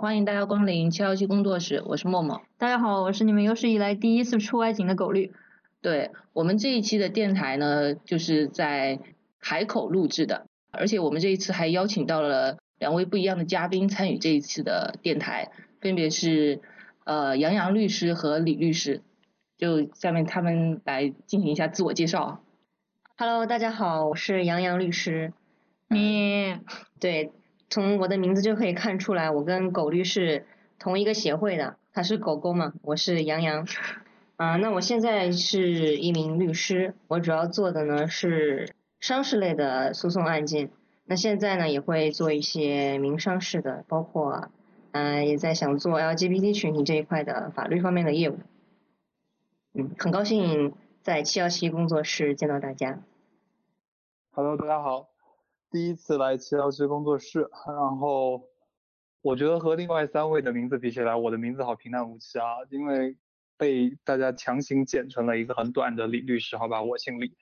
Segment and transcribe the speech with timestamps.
[0.00, 2.40] 欢迎大家光临七幺七工作室，我是默默。
[2.56, 5.32] 大家好，我是你们有史以来第一次出外景的狗绿。
[5.82, 9.00] 对我们这一期的电台呢，就是在
[9.40, 16.60] 海口录制的，而且我们这一次还邀请到了两位不一样的嘉宾参与这一次的电台，分别是
[17.02, 19.02] 呃杨洋律师和李律师。
[19.56, 22.40] 就下面他们来进行一下自我介绍。
[23.16, 25.32] Hello，大家好，我是杨洋律师。
[25.88, 26.56] 你
[27.00, 27.32] 对。
[27.70, 30.46] 从我的名字就可以看出来，我跟狗律是
[30.78, 31.76] 同一个协会的。
[31.92, 33.66] 他是狗狗嘛，我是杨洋。
[34.36, 40.70] 啊，那我现在是一名律师，我主要做的呢是商事类的诉讼案件。
[41.04, 44.48] 那现在呢也会做一些民商事的，包括
[44.92, 48.38] 嗯也在想做 LGBT 群体这一块的法律方面的业务。
[49.74, 50.72] 嗯，很高兴
[51.02, 53.00] 在七幺七工作室见到大家。
[54.30, 55.17] Hello，大家好。
[55.70, 58.42] 第一次来七幺七工作室， 然后
[59.20, 63.16] 我觉得和另外三位的名字比起来，我的名字好平淡无奇啊，因为
[63.58, 67.36] 被大家强行剪成了一个很短的李律师，好吧，我姓李。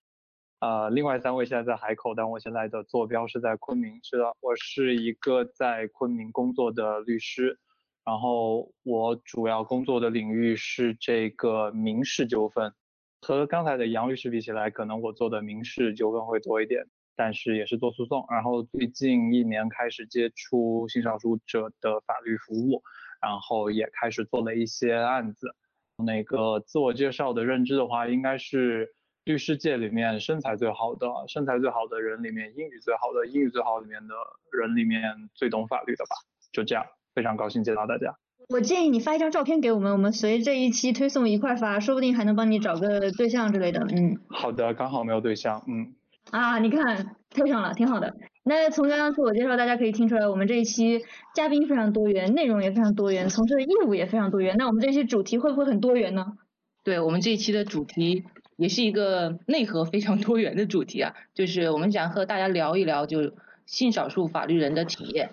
[0.59, 4.01] 啊，另外三位现在在海口，但我现在的坐标是在昆明。
[4.03, 7.61] 是的，我是一个在昆明工作的律师，
[8.05, 12.73] 然后我主要工作的领域是这个民事纠纷，
[13.21, 16.87] 和刚才的杨律师比起来，可能我做的民事纠纷会多一点。
[17.17, 22.83] 但是也是做诉讼，然后最近一年开始接触性少数者的法律服务，
[23.23, 25.55] 然后也开始做了一些案子。
[25.97, 28.95] 那个自我介绍的认知的话，应该是
[29.25, 34.15] 律师界里面身材最好的，身材最好的人里面英语最好的，英语最好里面的
[34.53, 36.15] 人里面最懂法律的吧。
[36.53, 38.15] 就这样，非常高兴见到大家。
[38.49, 43.81] 我建议你发一张照片给我们，我们随这一期推送一块发，说不定还能帮你找个对象之类的。
[43.91, 44.21] 嗯。
[44.29, 45.96] 好的，刚好没有对象，嗯。
[46.31, 48.15] 啊，你看配上了，挺好的。
[48.43, 51.01] 那从刚刚自我介绍，大家可以听出来，我们这一期
[51.35, 54.57] 嘉宾非常多元，内容也非常多元，从事的业务也非常多元。
[54.57, 56.37] 那我们这期主题会不会很多元呢？
[56.85, 58.25] 对我们这一期的主题
[58.57, 63.33] 也是一个内核非常多元的主题啊，就是我们想和大家聊一聊，就
[63.67, 65.31] 性少数法律人的体验。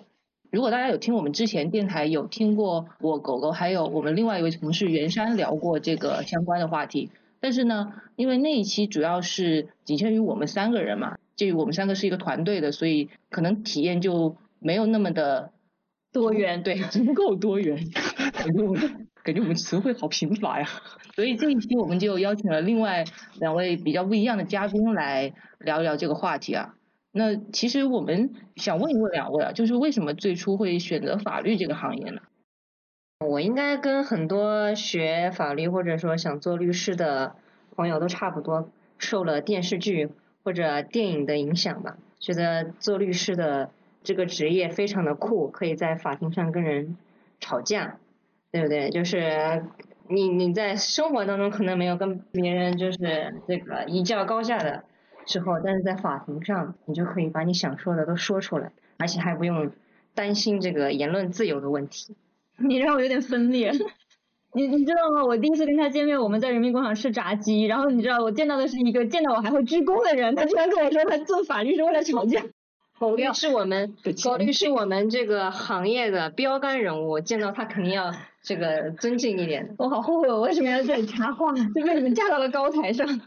[0.50, 7.10] 如果大家有听我们之前电台有听过我狗狗，还有我们另外一位同事袁山聊过这个相关的话题。
[7.44, 15.52] 但是呢，因为那一期主要是仅限于我们三个人嘛，就我们三个是一个团队的，所以可能体验就没有那么的
[16.10, 17.86] 多元，对，足够多元。
[18.32, 20.66] 感觉我们感觉我们词汇好贫乏呀。
[21.14, 23.04] 所以这一期我们就邀请了另外
[23.38, 26.76] 两位比较不一样的嘉宾来聊一聊这个话题啊。
[27.12, 32.22] 那其实我们想问一问两位啊，就是为什么最初会选择法律这个行业呢？
[33.26, 37.34] 我应该跟很多学法律或者说想做律师的
[37.74, 40.10] 朋友都差不多，受了电视剧
[40.42, 43.70] 或者电影的影响吧，觉得做律师的
[44.02, 46.96] 这个职业非常的酷，可以在法庭上跟人
[47.40, 47.98] 吵架，
[48.52, 48.90] 对不对？
[48.90, 49.64] 就是
[50.08, 54.84] 你你在生活当中可能没有跟别人就是这个一较高下的
[55.26, 59.72] 时候，但是在法庭上你就可以把你想说的都说出来，而且还不用
[60.14, 62.14] 担心这个言论自由的问题。
[62.68, 63.72] 你让我有点分裂，
[64.54, 65.24] 你你知道吗？
[65.24, 72.42] 我第一次跟他见面，我们在人民广场吃炸鸡，然后你知道我见到的是一个见到我还会鞠躬的人，他居然跟我说他做法律是为了吵架。
[72.96, 79.74] 狗律是我们狗律是我们这个行业的标杆人物，见到他肯定要这个尊敬一点。
[79.78, 83.20] 我好后悔我为什么要这里插话， 就被你们架到了高台上。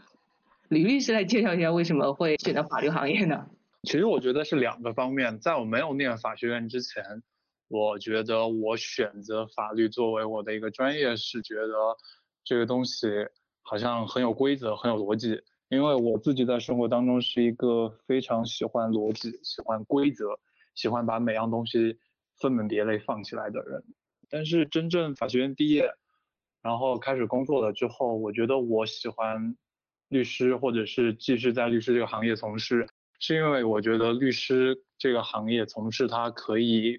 [0.68, 3.46] 李律师来介绍一下为什么会选择法律行业呢？
[3.82, 7.22] 其实我觉得是两个方面，在我没有念法学院之前。
[7.68, 11.96] 我觉得我选择法律作为我的一个专业，是觉得
[12.42, 13.06] 这个东西
[13.60, 15.42] 好像很有规则、很有逻辑。
[15.68, 20.40] 因为我自己在生活当中是一个非常喜欢逻辑、喜欢规则、
[20.74, 21.98] 喜欢把每样东西
[22.40, 23.84] 分门别类放起来的人。
[24.30, 25.92] 但是真正法学院毕业，
[26.62, 29.58] 然后开始工作了之后，我觉得我喜欢
[30.08, 32.88] 律师，或者是继续在律师这个行业从事，
[33.18, 36.98] 是因为我觉得律师这个行业从事它可以。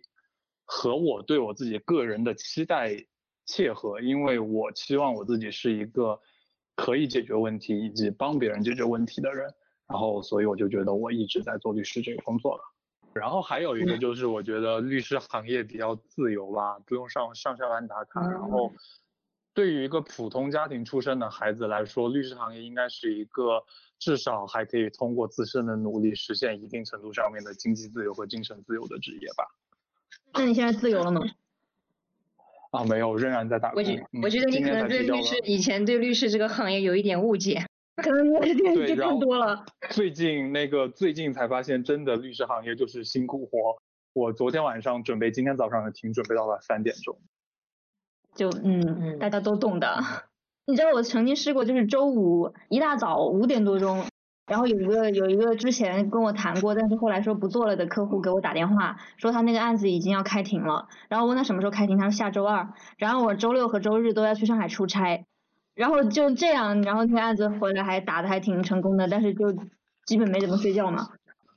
[0.71, 3.03] 和我对我自己个人的期待
[3.47, 6.21] 切合，因为我期望我自己是一个
[6.75, 9.51] 可以解决问题以及帮别人解决问题的人，
[9.87, 12.61] 然后所以我就觉得我一直在做律师这个工作了。
[13.13, 18.21] 然后还有一个就是我觉得律师行业比较自由吧，不用上上下班打卡。
[18.29, 18.71] 然后
[19.55, 23.63] 对于一个普通家庭出身的孩子来说，律师行业应该是一个
[23.97, 29.43] 至少还可以通过自身的努力实现一定程度上面的经济自由和精神自由的职业吧。
[30.33, 31.21] 那你现在自由了吗？
[32.71, 33.79] 啊，没有，仍然在打工。
[33.79, 37.65] 我觉我觉得你可能对律师以前对律师这个行业有一点误解，
[37.95, 39.65] 可能我电视剧看多了。
[39.89, 43.81] 最近那个最近才发现，真的律师行业就是辛苦活，
[44.13, 47.17] 我昨天晚上准备今天早上的庭，准备到了三点钟。
[48.35, 50.03] 就嗯嗯，大家都懂的。
[50.67, 54.05] 你知道我曾经试过，就是周五一大早五点多钟，
[54.49, 62.67] 然后有一个有一个之前跟我谈过，但是后来说不做了的客户给我打电话，说他那个案子已经要开庭了，然后问他什么时候开庭，他说下周二，
[62.97, 65.23] 然后我周六和周日都要去上海出差，
[65.75, 69.53] 然后就这样，然后那个案子回来还打的还挺成功的，但是就
[70.05, 71.09] 基本没怎么睡觉嘛。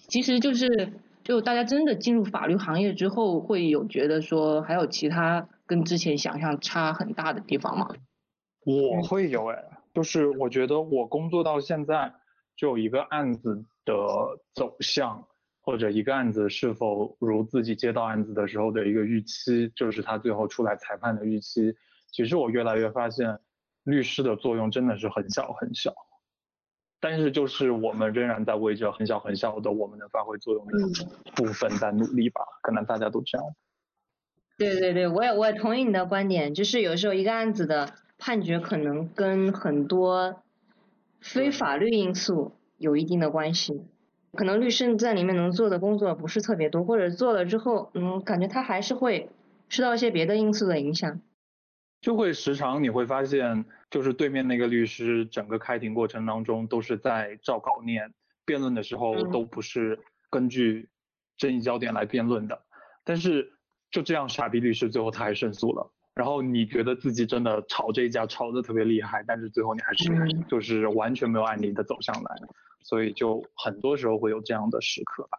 [0.09, 0.93] 其实就是
[1.25, 7.89] 就大家真的进入法律行业之后，会有觉得说还有其他跟之前想象差很大的地方吗？
[8.65, 12.13] 我会有哎，就是我觉得我工作到现在，
[12.57, 13.95] 就一个案子的
[14.55, 15.27] 走向，
[15.61, 21.75] 或者一个案子是否如自己接到案子的时候的一个预期，就是他最后出来裁判的预期。
[22.11, 23.39] 其实我越来越发现，
[23.85, 25.95] 律师的作用真的是很小很小，
[27.01, 30.73] 但是就是我们仍然在为这很小很小的我们能发挥作用的
[31.35, 33.47] 部分在努力吧，可能大家都这样。
[34.59, 37.95] 对对对，我也我也同意你的观点，就是有时候一个案子的。
[38.25, 40.45] 判决可能跟很多
[41.23, 43.81] 非法律因素有一定的关系，
[44.33, 49.31] 可能律师在里面能做的工作不是特别多，或者做了之后，嗯，感觉他还是会
[49.69, 51.21] 受到一些别的因素的影响，
[52.01, 58.13] 就会时常你会发现，就是对面那个律师整个开庭过程当中都是在照稿念，
[58.45, 60.89] 辩论的时候都不是根据
[61.37, 62.63] 争议焦点来辩论的，
[63.05, 63.53] 但是
[63.91, 65.91] 就这样傻逼律师最后他还胜诉了。
[66.15, 70.13] 然后你觉得自己真的炒这一架吵得特别厉害，但是最后你还是
[70.49, 72.37] 就是完全没有按你的走向来，
[72.83, 75.39] 所以就很多时候会有这样的时刻吧。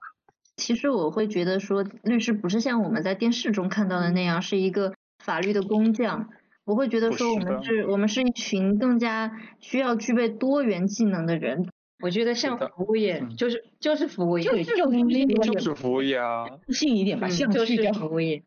[0.58, 6.30] 其实我会觉得说，律师不是像我们在电视中看到的那样是一个法律的工匠，
[6.64, 11.68] 我会觉得说我们是我们是一群更加需要具备多元技能的人。
[12.04, 18.44] 我觉得像服务业就是就是服务业，就是服务业啊，自信一点吧，像就是服务业。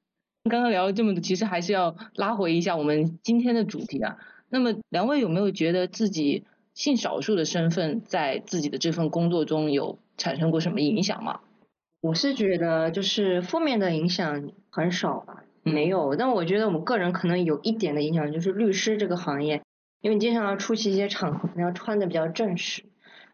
[0.49, 4.19] 刚刚聊了这么多，其实还是要拉回一下我们今天的主题啊。
[4.49, 6.45] 那么两位有没有觉得自己
[6.75, 11.41] 性少数的身份在自己的这份工作中有产生过什么影响吗？
[12.01, 16.15] 我是觉得就是负面的影响很少吧，没有。
[16.15, 19.63] 但我觉得我们个人可能有一点的影响，就是律师这个行业，
[20.01, 22.85] 因为你经常要出席一些场合，要穿的比较正式。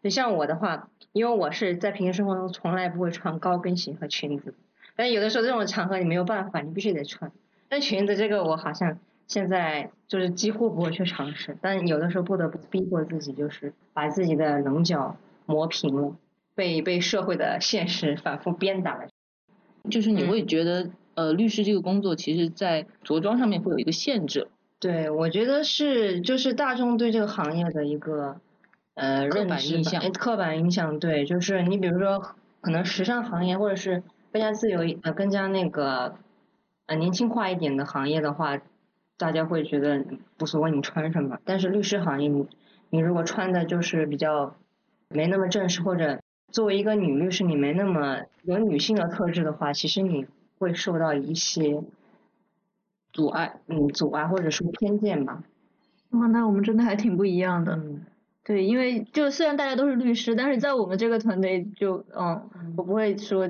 [0.01, 4.55] 就像我的话，因为我是在平时生活中从来不会穿高跟鞋和裙子。
[4.95, 7.31] 但有的时候这种场合你没有办法，你必须得穿。
[7.67, 15.17] 但裙子这个我好像现在就是几乎不会去尝试，但有的时候不得不逼迫自己，就是把自己的棱角
[15.47, 16.15] 磨平了，
[16.53, 19.07] 被被社会的现实反复鞭打了。
[19.89, 24.47] 就是你会觉得，呃，律师这个工作其实在着装上面会有一个限制。
[24.79, 28.39] 对，我觉得是就是大众对这个行业的一个
[28.93, 30.11] 呃刻板印象。
[30.11, 34.03] 刻板印象，对，就是你比如说可能时尚行业或者是。
[34.33, 36.15] 更加自由呃，更加那个
[36.87, 38.59] 呃年轻化一点的行业的话，
[39.15, 40.03] 大家会觉得
[40.41, 41.37] 无所谓你穿什么。
[41.45, 42.47] 但是律师行业，你
[42.89, 44.55] 你如果穿的就是比较
[45.07, 46.19] 没那么正式，或者
[46.51, 50.25] 作为一个女律师，你没那么有女性的特质的话，其实你
[50.57, 51.83] 会受到一些
[53.11, 55.43] 阻碍，嗯，阻碍或者是偏见吧。
[56.09, 57.79] 哇，那我们真的还挺不一样的。
[58.43, 63.47] 对，因为就虽然大家都是律师，但是在我们这个团队就嗯，我不会说。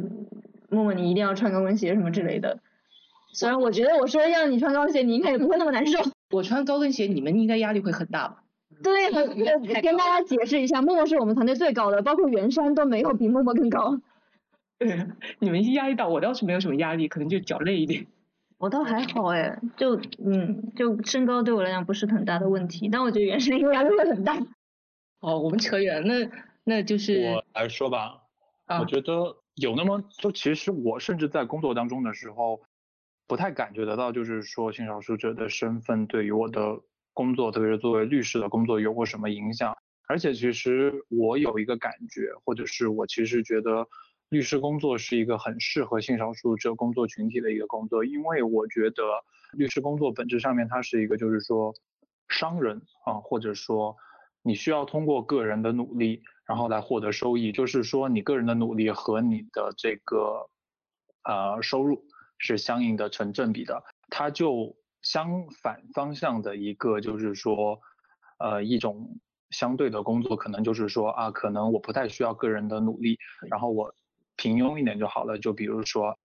[0.74, 2.60] 默默，你一定要穿高跟鞋什么之类的。
[3.34, 6.00] 虽然我觉得我说让你穿高跟鞋，你应该也不会那么难受。
[6.30, 8.44] 我穿高跟鞋，你们应该压力会很大吧？
[8.84, 9.12] 对，
[9.82, 14.00] 跟大家解释一下，默默是我们团队最高的，包括袁山都没有比默默更高。
[14.78, 15.08] 对，
[15.40, 18.06] 你们压力大，我倒是没有什么压力，可能就脚累一点。
[18.60, 24.38] 我倒还好哎，就嗯，就身高对我来讲不是很大的问题，但我觉得袁山压力会很大。
[25.22, 26.30] 哦，我们扯远，那
[26.64, 28.24] 那就是我来说吧，
[28.80, 29.38] 我觉得。
[29.56, 32.62] 有那么就其实我甚至在工作当中的时候，
[33.28, 36.82] 不太感觉得到，就是说性少数者的身份对于我的
[37.14, 39.76] 工作，特别是作为律师的工作有过什么影响。
[40.08, 43.88] 而且其实我有一个感觉，或者是我其实觉得
[44.30, 49.04] 律师工作是一个很适合性少数者工作群体的一个工作，因为我觉得
[49.54, 51.74] 律师工作本质上面它是一个就是说
[52.28, 53.96] 商人啊，或者说
[54.42, 56.24] 你需要通过个人的努力。
[56.46, 60.50] 然后来获得收益，就是说你个人的努力和你的这个
[61.24, 62.04] 呃收入
[62.38, 63.84] 是相应的成正比的。
[64.10, 67.80] 它就相反方向的一个就是说
[68.40, 69.20] 呃一种
[69.52, 73.18] 相对的工作，可能就是说啊，可能我不太需要个人的努力，
[73.50, 73.96] 然后我
[74.36, 75.38] 平庸一点就好了。
[75.38, 76.18] 就比如说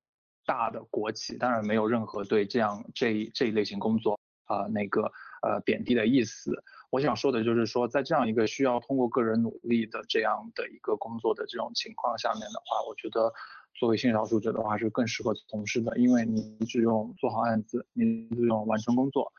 [0.44, 5.02] 大的国企，当然没有任何对这样这这一类型工作啊那个
[5.42, 6.64] 呃贬低的意思。
[6.90, 13.32] 我想说的就是说，在这样一个需要通过个人努力的这样的一个工作的这种情况下面的话，我觉得
[13.74, 19.32] 作为性少数者的话是更适合从事的，因为你只用做好案子，你只用完成工作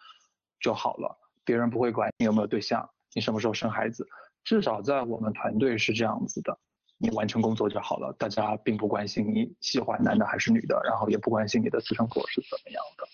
[0.59, 4.07] 就好了，别人不会管你有没有对象，你什么时候生孩子，
[4.43, 6.55] 至少在我们团队是这样子的，
[6.99, 13.07] 你完成工作就好了，大家并不关心你喜欢男的还是女的，然后也不关心你的私生活是怎么样的，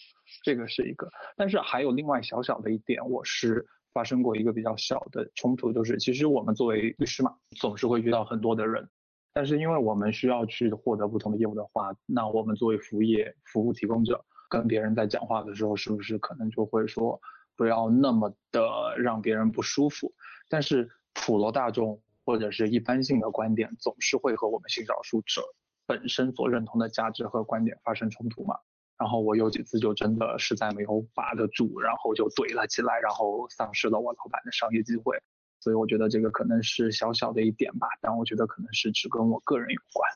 [0.44, 1.10] 这个是一个。
[1.38, 3.65] 但是还有另外小小的一点，我是
[3.96, 8.90] 发生过一个比较小的冲突，就是其实我们作为律师嘛，总是会遇到很多的人。
[9.32, 17.22] 但是因为我们需要去获得不同的业务的话，那我们作为服务业服务提供者，跟别人在讲话的时候，是不是可能就会说
[17.56, 20.14] 不要那么的让别人不舒服？
[20.50, 25.42] 但是普罗大众或者是一般性的观点，总是会和我们性少数者
[25.86, 28.58] 本身所认同的价值和观点发生冲突嘛？
[28.98, 35.18] 然后我有几次就真的实在没有把得住，然后就怼了起来，然后丧失了我老板的商业机会。
[35.60, 40.12] 所以我觉得这个可能是小小的一点吧，但我觉得可能是只跟我个人有关。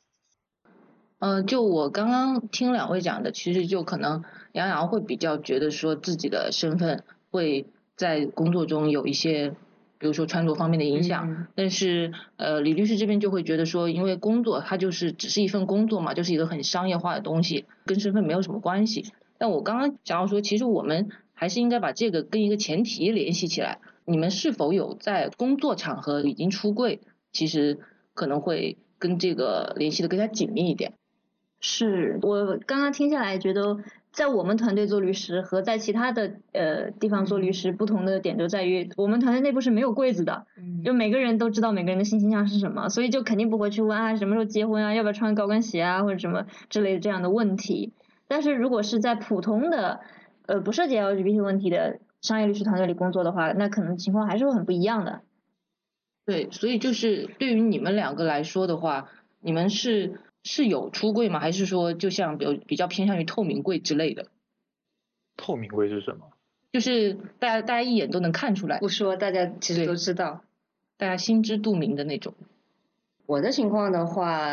[1.20, 7.66] 嗯，就我刚刚听两位讲的，其实就可能杨洋会比较觉得说自己的身份会
[7.98, 9.56] 在工作中有一些，
[10.00, 11.48] 比如说穿着方面的影响。
[11.54, 19.06] 但是呃，李律师这边就会觉得说，因为工作它就是只是一份工作嘛，就是一个很商业化的东西，跟身份没有什么关系。
[19.38, 23.80] 但我刚刚想要说，其实我们还是应该把这个跟一个前提联系起来。
[24.06, 27.02] 你们是否有在工作场合已经出柜？
[27.32, 27.78] 其实
[28.16, 30.94] 可能会跟这个联系的更加紧密一点。
[31.62, 33.78] 是我刚刚听下来觉得，
[34.12, 40.46] 在我们团队做律师和在其他的呃地方做律师不同的点就在于，我们团队内部是没有柜子的，
[40.84, 47.94] 就每个人都知道每个人的性倾向是什么，所以就肯定不会去问啊什么时候结婚啊，要不要穿高跟鞋啊或者什么之类的这样的问题。
[48.28, 50.00] 但是如果是在普通的
[50.46, 52.00] 呃不涉及 LGBT 问题的。
[52.22, 55.22] 商业律师团队里工作的话，那可能情况还是会很不一样的。
[56.26, 61.40] 对，所以就是对于你们两个来说的话，你们是是有出柜吗？
[61.40, 64.28] 还是说就像比比较偏向于透明柜之类的？
[65.38, 66.32] 透明柜是什么？
[66.72, 70.44] 就是大家大家一眼都能看出来，不说大家其实都知道，
[70.98, 72.34] 大家心知肚明的那种。
[73.26, 74.50] 我的情况的话，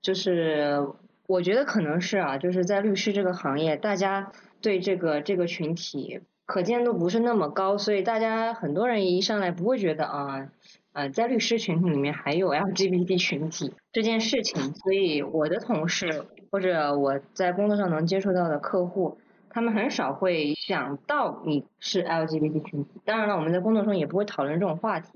[0.00, 0.88] 就是
[1.26, 6.20] 我觉得可能是啊，就是在律师这个行业，大家对这个这个群体。
[6.46, 10.50] 可见度不是那么高，所以大家很多人一上来不会觉得啊，
[10.92, 14.74] 呃，在律师群体里面还有 LGBT 群体这件事情。
[14.74, 22.90] 所以我的同事或者我在工作上能接触到的客户，他们很少会想到你是 LGBT 群体。
[23.06, 25.08] 当然了，我们在工作中也不会讨论这种话题，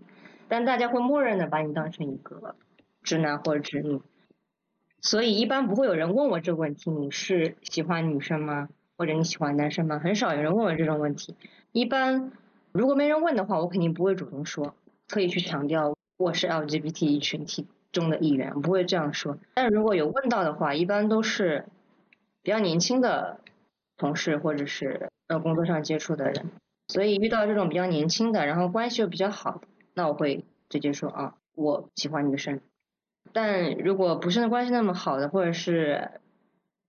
[0.49, 2.55] 但大家会默认的把你当成一个
[3.03, 4.01] 直男或者直女。
[5.01, 8.69] 所以一般不会有人问我这个问题：你是喜欢女生吗？
[8.97, 9.99] 或者你喜欢男生吗？
[9.99, 11.37] 很少有人问我这种问题。
[11.73, 12.33] 一般
[12.73, 14.75] 如果没人问的话，我肯定不会主动说，
[15.07, 19.38] 特意去强调我是 LGBT 群体中的一员，不会这样说。
[19.54, 21.66] 但如果有问到的话，一般都是
[22.42, 23.40] 比较年轻的
[23.97, 26.50] 同事或者是呃工作上接触的人。
[26.88, 32.61] 所以遇到这种比较年轻的，然后关系又比较好的，那我会直接说啊，我喜欢女生。
[33.33, 36.21] 但如果不是关系那么好的，或者是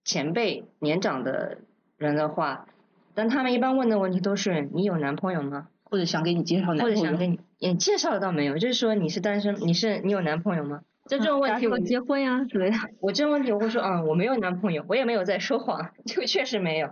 [0.04, 1.60] 前辈年长的。
[2.00, 2.66] 人的话，
[3.14, 5.68] 但他们一般问的问题都是你有男朋友吗？
[5.90, 6.96] 或者想给你介绍男朋友？
[6.96, 10.82] 或者想给你，也介绍的倒没有，就是说你是单身，你是你有男朋友吗？
[11.08, 12.78] 就这种问题，我结婚呀之类的。
[13.02, 16.92] 我这种问题我会说啊，我没有男朋友，我也没有在说谎， 就确实没有。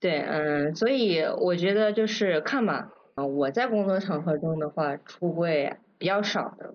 [0.00, 6.74] 对，嗯，所以我觉得就是看吧，啊，我在工作场合中的话，出柜比较少的。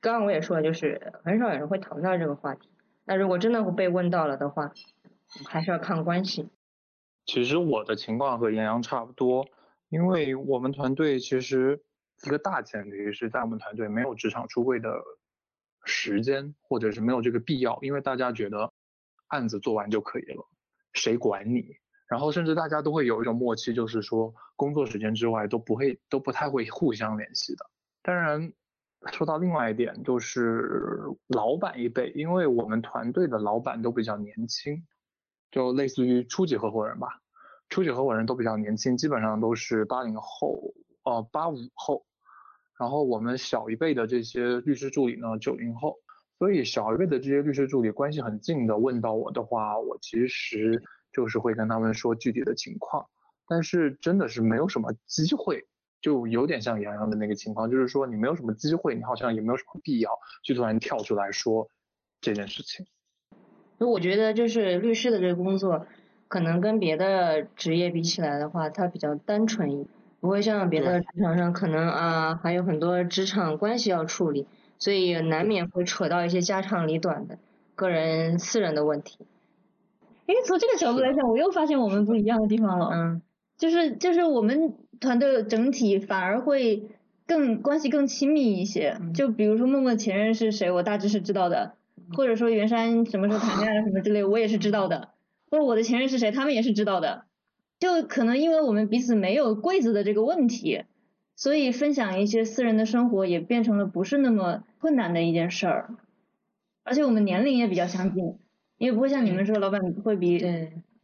[0.00, 2.70] 刚刚我也说了，就是很少有人会讨论到这个话题。
[3.04, 4.72] 那如果真的被问到了的话，
[5.46, 6.48] 还是要看关系。
[7.26, 9.46] 其实我的情况和杨洋差不多，
[9.92, 11.78] 因为我们团队其实
[12.24, 14.88] 一个大前提是在我们团队没有职场出柜的
[15.84, 18.72] 时间，或者是没有这个必要，因为大家觉得
[19.26, 20.48] 案子做完就可以了，
[20.94, 21.76] 谁管你？
[22.08, 27.66] 然后甚至大家都会有一种默契，就是说工作时间之外都不会都不太会互相联系的。
[28.00, 28.50] 当然，
[29.12, 34.86] 说到另外一点，就是老板一辈，因为我们团队的老板都比较年轻。
[35.50, 37.20] 就类似于初级合伙人吧，
[37.72, 40.74] 初级合伙人都比较年轻，基本上都是八零后，
[41.04, 42.04] 呃八五后，
[42.78, 45.96] 然后我们小一辈的这些律师助理呢九零后，
[46.38, 50.82] 所以小一辈的这些律师助理关系很近的，问到我的话，我其实
[51.14, 53.06] 就是会跟他们说具体的情况，
[53.48, 55.66] 但是真的是没有什么机会，
[56.02, 60.10] 就有点像杨洋的那个情况，就是说你没有什么机会，你好像也没有什么必要
[60.44, 61.68] 去突然跳出来说
[62.20, 62.84] 这件事情。
[63.78, 65.86] 我觉得就是律师的这个工作，
[66.32, 69.84] 可能跟别的职业比起来的话，它比较单纯，
[70.18, 74.46] 不会像别的职场上可能啊还有很多职场关系要处理，
[74.78, 77.36] 所以难免会扯到一些家长里短的。
[77.74, 79.18] 个人私人的问题。
[80.24, 82.88] 哎，从这个角度来讲，我又发现我们不一样的地方了。
[82.94, 83.20] 嗯，
[83.58, 86.88] 就是就是我们团队整体反而会
[87.26, 88.96] 更关系更亲密一些。
[89.12, 91.74] 就比如说默默前任是谁，我大致是知道的，
[92.16, 95.10] 或者说袁山什么时候谈恋爱什么之类，我也是知道的。
[95.52, 97.26] 或者我的前任是谁，他们也是知道的。
[97.78, 100.84] 就可能因为我们彼此没有柜子的这个问题，
[101.36, 105.90] 所以分享一些私人的生活也变成了不是那么困难的一件事儿。
[106.84, 108.38] 而且我们年龄也比较相近。
[108.78, 110.44] 因为不会像你们说，老板会比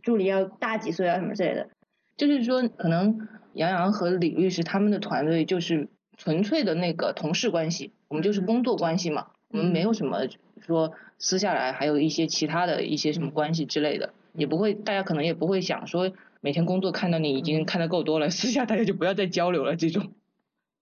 [0.02, 1.68] 助理要大几岁啊什么之类的。
[2.16, 10.26] 就是说，可能杨洋和李律师他们的团队就是纯粹的那个同事关系，我们就是工作关系嘛，我们没有什么
[10.60, 20.12] 说私下来还有一些其他的一些什么关系之类的，也不会，大家可能也不会想说每天工作看到你已经看得够多了，私下大家就不要再交流了这种。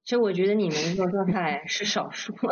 [0.05, 2.35] 其实我觉得你们这种状态是少数。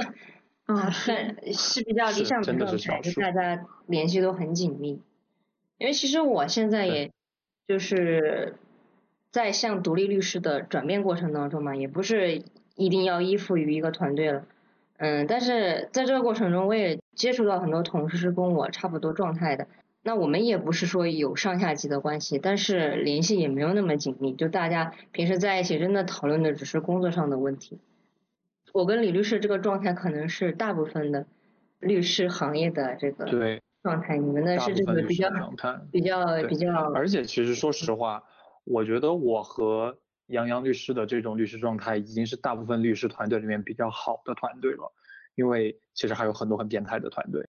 [0.66, 5.02] 啊，是是比较理想的状态，就大家联系都很紧密。
[5.76, 7.10] 因为其实我现在也
[7.68, 8.56] 就是
[9.30, 12.44] 在向独立律师的转变过程当中嘛，也不是
[12.76, 14.46] 一定要依附于一个团队了。
[14.96, 19.66] 嗯，但是在这个过程中，我也接触到很多同事是跟我差不多状态的。
[20.06, 27.80] 那我们也不是说有上下级的关系，但是联系也没有那么紧密，就大家平时在一起真的讨论的只是工作上的问题。
[28.74, 31.26] 我跟李律师这个状态可能是大部分的
[31.78, 33.24] 律师行业的这个
[33.82, 35.30] 状态，你们的是这个比较
[35.90, 36.92] 比较比较。
[36.92, 38.24] 而且其实说实话，
[38.64, 39.96] 我觉得我和
[40.26, 44.92] 杨洋律师的这种律师状态已经是大部分律师团队里面比较好的团队了，
[45.34, 47.48] 因为其实还有很多很变态的团队。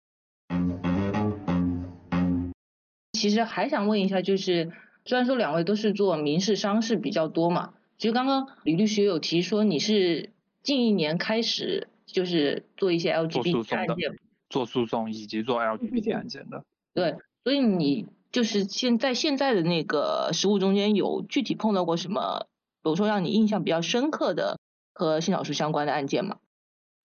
[3.20, 4.72] 其实还想问一下，就是
[5.06, 10.32] 虽然说两位都是做民事商事比较多嘛，其实刚刚李律师有提说你是。
[10.62, 16.66] 近一年开始就是做一些 LGBT 案件，做诉讼以及做 LGBT 案件的。
[16.94, 17.16] 对，
[17.46, 22.48] 所以你就是现在现在的那个实务中间有具体碰到过什么，
[22.84, 24.60] 比如说让你印象比较深刻的
[24.94, 26.40] 和性少数相关的案件吗？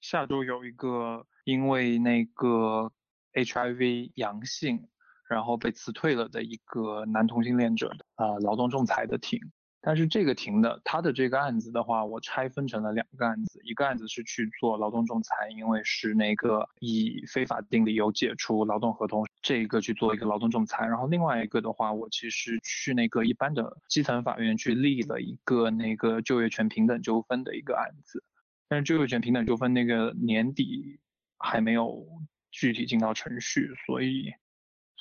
[0.01, 2.91] 下周有一个因为那个
[3.33, 4.89] HIV 阳性，
[5.29, 9.41] 然后被辞退了的一个男同性恋者的啊劳动仲裁的庭。
[9.87, 20.87] 但是这个庭的他的这个案子的话，我拆分成了两个案子，一个案子是去做劳动仲裁，因为是那个以非法定理由解除劳动合同，这个去做一个劳动仲裁。
[20.87, 28.25] 然后另外一个的话，我其实去那个一般的基层法院去立了一个那个就业权平等纠纷的一个案子，
[28.69, 30.99] 但是就业权平等纠纷那个年底
[31.37, 32.07] 还没有
[32.51, 34.33] 具体进到程序，所以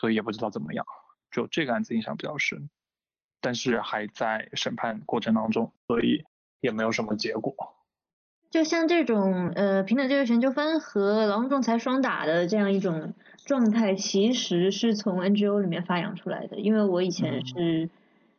[0.04, 0.86] 所以也不知道怎么样，
[1.32, 2.70] 就这个案子印象比较深。
[3.40, 6.26] 但是还在审判过程当中，所以
[6.60, 7.56] 也没有什么结果。
[8.52, 13.14] 就像这种呃平等就业权纠纷和劳动仲裁双打的这样一种
[13.46, 16.60] 状态，其实是从 NGO 里面发扬出来的。
[16.60, 17.90] 因为我以前是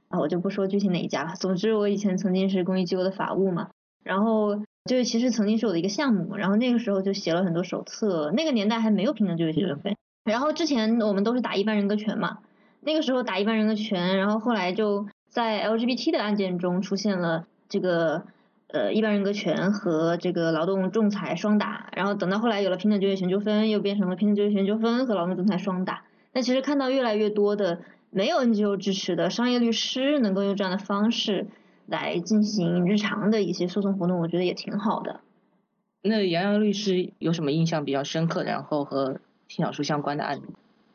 [0.08, 1.34] 啊，我就不说具体哪一家了。
[1.36, 3.70] 总之我以前曾经是公益机构的法务嘛，
[4.02, 8.30] 然后就其实曾经是我的一个项目，然后那个时候就写了很多手册。
[8.32, 12.38] 那个年代还没有平等就业权纠纷，然后之前我们都是打一般人格权嘛。
[12.80, 18.24] 那个时候打一般人格权，然后后来就在 LGBT 的案件中出现了这个
[18.68, 26.02] 呃一般人格权和这个劳动仲裁双打，然后等到后来有了平等就业权纠纷，又变成了平等就业权纠纷和劳动仲裁双打。
[26.32, 31.46] 那其实看到越来越多的没有 NGO 支持的商业律师能够用这样的方式
[31.86, 35.20] 来进行日常的一些诉讼活动，我觉得也挺好的。
[36.02, 39.20] 那杨洋律师有什么印象比较深刻，然后和
[39.54, 40.42] 性少数相关的案例？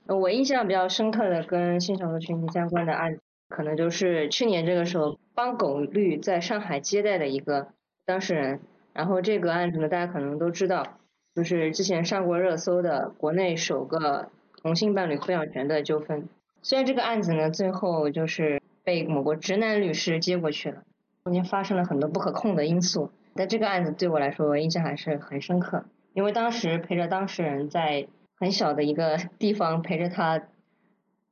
[0.05, 7.69] 我印象比较深刻的跟性少数群体相关的案子，可能就是去年这个时候帮狗律在上海接待的一个
[8.05, 8.59] 当事人。
[8.91, 10.97] 然后这个案子呢，大家可能都知道，
[11.35, 14.29] 就是之前上过热搜的国内首个
[14.61, 16.27] 同性伴侣抚养权的纠纷。
[16.61, 20.81] 虽然这个案子呢，最后就是被某个直男律师接过去了，
[21.23, 28.07] 中间发生了很多不可控的因素，但这个案子对我来说印象还是很深刻，因为当时陪着当事人在。
[28.39, 30.41] 很小的一个地方陪着他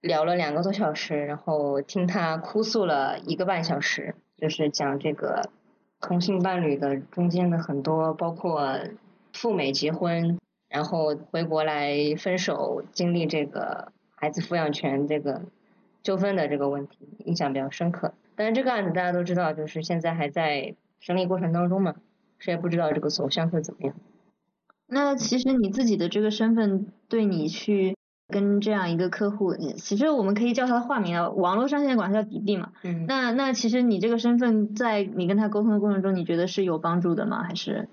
[0.01, 5.49] 聊了两个多小时，然后听他哭诉了一个半小时，就是讲这个
[6.01, 8.77] 同性伴侣的中间的很多，包括
[9.33, 10.37] 赴美结婚，
[10.69, 15.43] 然后回国来分手，经历这个孩子抚养权这个
[16.03, 18.13] 纠纷的这个问题，印象比较深刻。
[18.35, 21.95] 但是这个案子大家都知道，就是现在还在审理过程当中嘛，
[22.37, 23.95] 谁也不知道这个走向会怎么样。
[24.87, 27.95] 那其实你自己的这个身份，对你去
[28.27, 32.71] 跟这样一个客户，其实我们可以叫他的化名啊，网络上现在管他叫迪迪嘛。
[32.83, 33.05] 嗯。
[33.07, 37.43] 那那其实你这个身份，在你跟他沟通的过程中，你觉得是有帮助的吗？
[37.43, 37.89] 还是？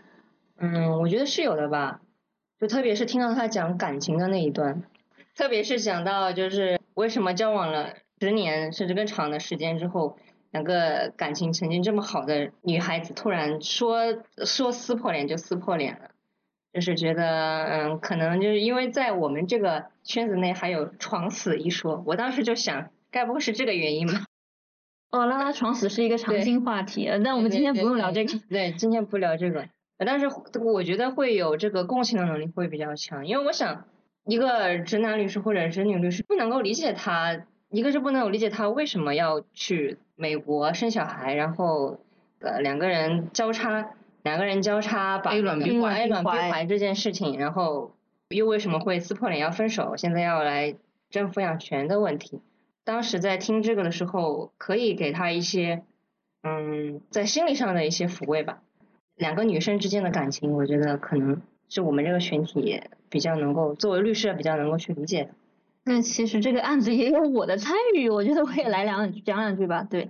[0.57, 2.01] 嗯，我觉得是有的吧。
[2.61, 4.85] 就特别是听到他讲感情的那一段，
[5.37, 10.17] 特别是讲到就是为什么交往了十年甚至更长的时间之后，
[10.53, 16.11] 两个感情曾经这么好的女孩子突然说说撕破脸就撕破脸了，
[16.75, 24.25] 就是觉得嗯，可能就是因为在我们这个圈子内还有床死一说，我当时就想，该不会是这个原因吧？
[25.13, 28.41] 哦，拉拉床死是一个常青话题，那我们今天不用聊这个。
[28.51, 29.69] 对，今天不聊这个。
[29.99, 30.27] 但是
[30.61, 33.85] 我觉得会有这个共情的能力会比较强，因为我想
[34.25, 42.01] 一个直男律师或者直女律师不能够理解他，一个是不能够理解他为什么要去美国生小孩，然后
[42.41, 43.91] 呃两个人交叉
[44.25, 47.95] 两个人交叉把 A 卵 B 怀 A 卵 B 怀这件事情，然后
[48.31, 50.75] 又为什么会撕破脸要分手，现在要来
[51.11, 52.41] 争抚养权的问题。
[52.85, 55.83] 当时在听这个的时候，可以给他一些，
[56.43, 58.63] 嗯，在心理上的一些抚慰吧。
[59.15, 65.31] 两个女生之间的感情，我觉得可能是我们这个群体比较能够作为律师比较能够去理解的。
[65.85, 69.87] 那其实这个案子也有我的参与，我觉得我也来两讲两句吧。
[69.89, 70.09] 对，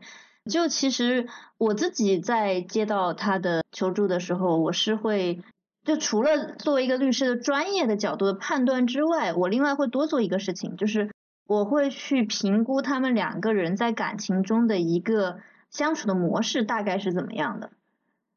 [0.51, 1.29] 就其实
[1.59, 5.43] 我自己在接到他的求助的时候，我是会
[5.85, 11.11] 就除了作为一个律师的专业的角度的判断之外，我另外会多做一个事情，就是。
[11.47, 17.71] 我会去评估他们两个人在感情中的一个相处的模式大概是怎么样的，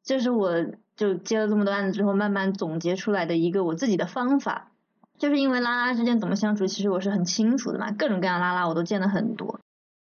[0.04, 4.72] 这是我就接了这么多案子之后慢慢总结出来的一个我自己的方法，
[5.16, 9.58] 就是因为拉拉之间怎么相处，其实我是很清楚的嘛，各种各样拉拉我都见了很多，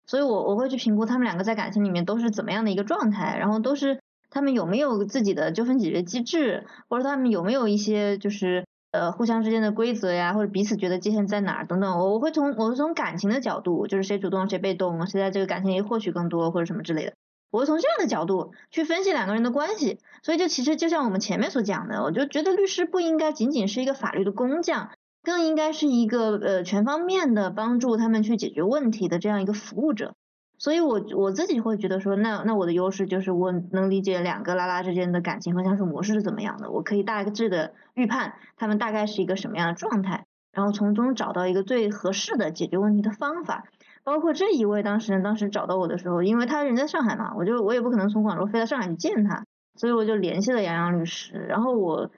[0.07, 3.99] 所以我我会去评估他们两个在感情里面都是怎么样的一个状态，然后都是
[4.31, 8.65] 他们有没有自己的纠纷解决机制，或者他们有没有一些就是。
[8.91, 17.13] 呃，互相之间的规则呀，或者彼此觉得界限在哪儿等等，我我会从我会从感情的角度，就是谁主动谁被动，谁在这个感情里获取更多或者什么之类的，
[17.51, 19.99] 我会从这样的角度去分析两个人的关系。
[20.23, 24.89] 所以就其实就像我们前面所讲的，我就觉得律师不应该仅仅是一个法律的工匠，
[25.27, 30.13] 更应该是一个呃全方面的帮助他们去解决问题的这样一个服务者。
[30.57, 43.65] 所以，我我自己会觉得说，那那我的优势就是我能理解两个拉拉之间的感情和相处模式是怎么样的，我可以大致的预判他们大概是一个什么样的状态，然后从中找到一个最合适的解决问题的方法。
[44.05, 49.43] 包括这一位当事人当时找到我的时候，因为他人在上海嘛，我就我也不可能从广州飞到上海去见他，
[49.75, 51.33] 所以我就联系了杨洋律师。
[51.49, 52.09] 然后我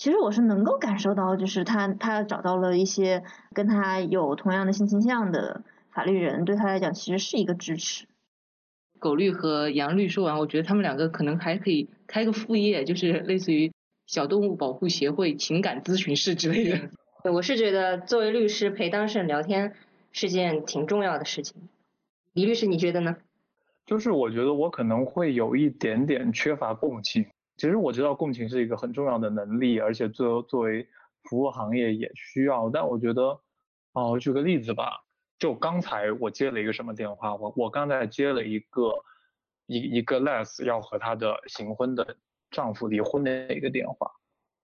[0.00, 5.62] 其实我是能够感受到，就是他他找到了一些跟他有同样的性倾向的。
[5.90, 8.06] 法律人对他来讲其实是一个支持。
[8.98, 13.70] 狗律和杨律说完，我觉得他们两个可能还可以开个副业，就是类似于
[14.06, 16.88] 小动物保护协会情感咨询室之类的。
[17.30, 19.74] 我是觉得作为律师陪当事人聊天
[20.12, 21.68] 是件挺重要的事情。
[22.32, 23.18] 李律师，你觉得呢？
[23.84, 27.26] 就是我觉得我可能会有一点点缺乏共情。
[27.60, 30.88] 其实我知道共情是一个很重要的能力，而且作作为
[31.24, 32.70] 服务行业也需要。
[32.70, 33.38] 但我觉得，
[33.92, 35.04] 哦，举个例子吧。
[35.38, 37.34] 就刚才我接了一个什么电话？
[37.34, 38.94] 我我刚才接了一个
[39.66, 42.16] 一一个 less 要和她的行婚的
[42.50, 44.10] 丈夫离婚的一个电话，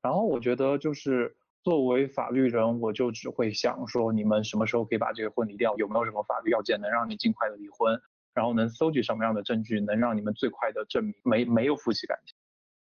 [0.00, 5.76] 然后我觉得就是作为法律人，我就只会想说你们什么时候可以把这个婚离掉？
[5.76, 8.00] 有没有什么法律要件能让你尽快的离婚？
[8.32, 12.34] 然后能搜集什么样的证据能让你们最快的证明没没有夫妻感情？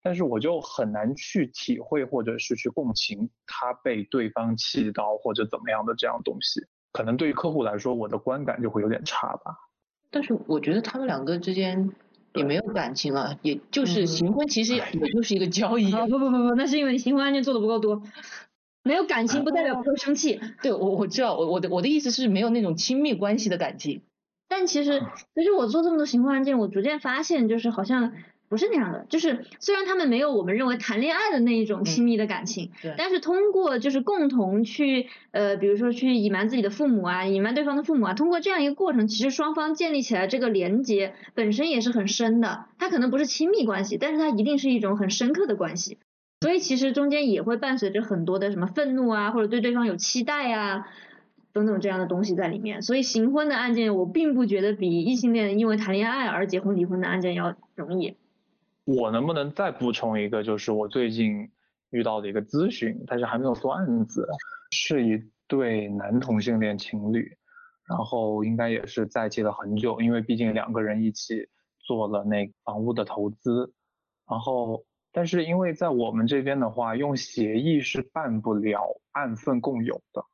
[0.02, 6.66] 但是我就很难去体会或者是去共情他被对方气到或者怎么样的这样东西。
[6.92, 9.56] 可能对于客户来说，我的观感就会有点差吧。
[10.11, 11.90] 但是我觉得他们两个之间
[12.32, 14.82] 也没有感情了，也就是行婚，其实也
[15.12, 15.90] 就是一个交易。
[15.90, 18.02] 不不不不，那是因为你行婚案件做的不够多。
[18.84, 20.40] 没有感情不代表不会生气。
[20.62, 24.02] 对，我我知道，我我的我的意思是没有那种亲密关系的感情。
[24.48, 25.02] 但其实，
[25.34, 28.14] 其实我做这么多行婚案件，我逐渐发现，就是好像。
[28.48, 42.64] 不是那样的，就是虽然他们没有我们认为谈恋爱的那一种亲密的感情，但是通过就是共同去呃，比如说去隐瞒自己的父母啊，隐瞒对方的父母啊，通过这样一个过程，其实双方建立起来这个连接本身也是很深的。
[42.78, 45.98] 它可能不是亲密关系，但是它一定是一种很深刻的关系。
[46.40, 50.87] 所以其实中间也会伴随着很多的什么愤怒啊，或者对对方有期待啊
[51.52, 52.80] 等等这样的东西在里面。
[52.80, 58.16] 所以行婚的案件，我并不觉得比异性恋因为谈恋爱而结婚离婚的案件要容易。
[58.88, 61.51] 我能不能再补充一个，就是我最近
[61.90, 64.27] 遇到的一个咨询，但是还没有做案子，
[64.70, 67.37] 是一对男同性恋情侣，
[67.87, 73.74] 然后应该也是在一起了很久，因为毕竟两个人一起做了那房屋的投资，
[74.27, 80.24] 然后但是因为在我们这边的话，用协议是办不了按份共有的，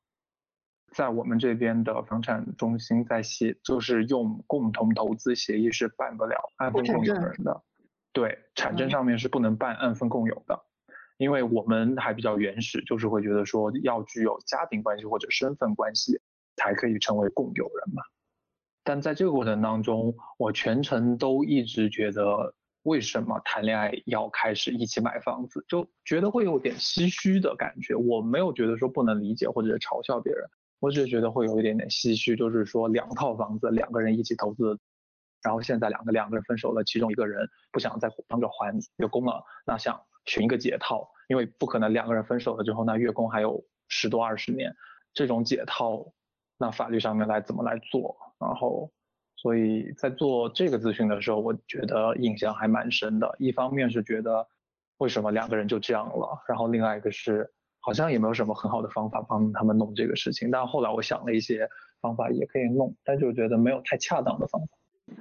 [0.92, 7.60] 在我们这边的房产中心在协就是用共同投资协议是办不了按份共有人的。
[8.14, 10.58] 对，产证上面是不能办按份共有的，
[11.18, 16.20] 因为我们还比较原始，就是会觉得说要具有家庭关系或者身份关系
[16.56, 18.02] 才可以成为共有人嘛。
[18.84, 27.96] 但在这个过程当中，我全程都一直觉得，为什么谈恋爱要开始一起买房子，就觉得会有点唏嘘的感觉。
[27.96, 30.46] 我没有觉得说不能理解或者嘲笑别人，
[30.78, 34.78] 我只是觉得会有一点点唏嘘，就是说两套房子两个人一起投资，
[35.44, 44.74] 然后现在两个两个人分手了，其中一个人不想再帮着还月供了，那想寻一个解套，因为不可能两个人分手了之后，那月供还有十多二十年，
[45.12, 46.12] 这种解套，
[46.56, 48.16] 那法律上面来怎么来做？
[48.40, 48.90] 然后，
[49.36, 53.34] 所以在做这个咨询的时候，我觉得印象还蛮深的。
[53.38, 54.48] 一方面是觉得
[54.96, 60.50] 为什么两个人就这样了，然后另外一个是好像也没有什么很好的方法帮他们弄这个事情。
[60.50, 61.68] 但后来我想了一些
[62.00, 64.68] 方法也可以弄，但就觉得没有太恰当的方法。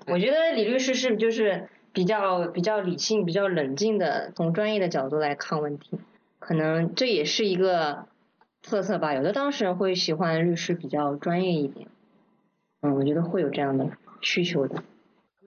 [0.07, 5.99] 我觉得李律师是就是比较比较理性、比较冷静的，从专业的角度来看问题，
[6.39, 8.07] 可能这也是一个
[8.61, 9.13] 特色吧。
[9.13, 11.87] 有的当事人会喜欢律师比较专业一点。
[12.81, 13.91] 嗯，我觉得会有这样的
[14.21, 14.83] 需求的。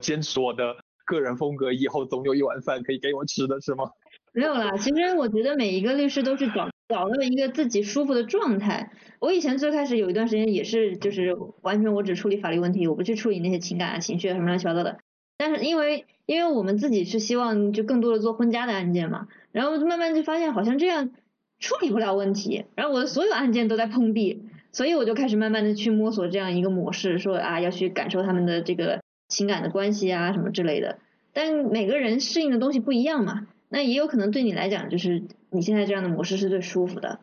[0.00, 3.90] 坚持我的个人风格，以后总有一碗饭可以给我吃的是吗？
[4.32, 8.90] 没有啦，其实我觉得每一个律师都是找找到一个自己舒服的状态。
[9.18, 14.98] 我以前最开始有一段时间也是，就是完全我只处理法律问题，我不去处理那些情感啊、情绪啊什么乱七八糟的。
[15.38, 21.10] 但是因为因为我们自己是希望就更多的做婚家的案件嘛，然后慢慢就发现好像这样
[21.58, 24.42] 处理不了问题，然后我的所有案件都在碰壁。
[24.72, 30.98] 所以我就开始慢慢的去摸索这样一个模式，说啊要去感受他们的这个情感的关系啊什么之类的。
[31.32, 37.20] 但每个人适应的东西不一样嘛，那也有可能对你来讲就是你现在这样的模式是最舒服的。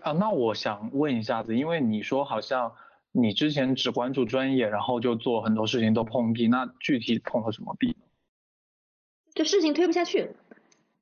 [0.00, 2.72] 啊，那我想问一下子，因为你说好像
[3.10, 7.96] 你之前只关注专业，然后就做很多事情都碰壁，那具体碰了什么壁？
[9.34, 10.30] 就事情推不下去。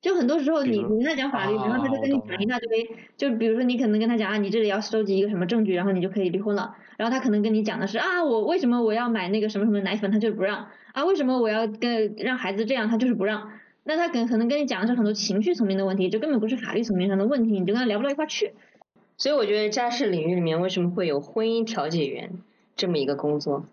[0.00, 2.90] 就很多时候，你你跟他讲法律，然后他就跟你讲一大堆。
[3.16, 6.76] 就比如说，你可能跟他讲啊，你这里要收集一个什么证据，然后你就可以离婚了。
[6.96, 13.50] 然后他可能跟你讲的是啊，我为什么我要买那个什么什么奶粉，他就是不让啊，为什么我要跟让孩子这样，他就是不让。
[13.84, 18.54] 那他可可能跟你讲的是很多情绪层面的问题，这根本不是法律层面上的问题，你就跟他聊不到一块去。
[19.16, 22.32] 所以我觉得家事领域里面为什么会有婚姻调解员
[22.76, 23.66] 这么一个工作，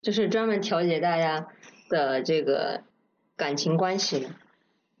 [0.00, 1.48] 就是专门调解大家
[1.88, 2.82] 的这个
[3.36, 4.28] 感情关系的。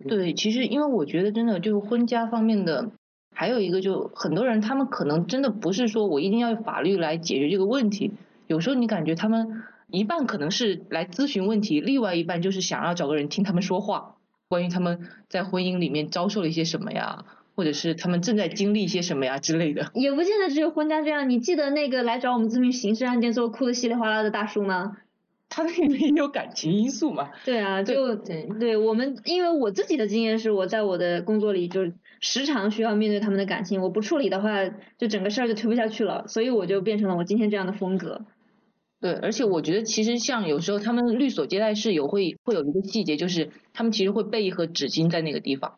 [0.08, 2.90] 对，其实因为我觉得真的就是婚家方面的，
[3.34, 8.12] 还有一个就很多人他们可能真的不是说我一定要用法律来解决这个问题，
[8.46, 14.16] 有时候你感觉他们一半可能是来咨询问题，另外一半就是想要找个人听他们说话，
[14.52, 19.90] 关于他们在婚姻里面遭受了一些什么呀，或者是他们正在经历一些什么呀之类的。
[19.94, 24.98] 也不见得只有婚家这样，你记得那个来找我们咨询刑事案件最后哭的稀里哗啦的大叔吗？
[25.48, 27.30] 他那里面也有感情因素嘛？
[27.46, 38.26] 对啊，就对对我们，因为我自己的经验是，我在我的工作里就时常需要面对他们的感情，我不处理的话，就整个事儿就推不下去了，所以我就变成了我今天这样的风格。
[39.02, 45.74] 对，而且我觉得其实像有时候他们律所接待室有会会有一个细节，就是他们其实会备一盒纸巾在那个地方。